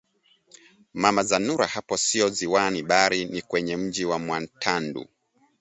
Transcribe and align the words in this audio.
“Mama 0.93 1.23
Zanura 1.23 1.67
hapo 1.67 1.97
sio 1.97 2.29
ziwani 2.29 2.81
bali 2.83 3.25
ni 3.25 3.41
kwenye 3.41 3.77
mji 3.77 4.05
wa 4.05 4.19
Mwantandu” 4.19 5.07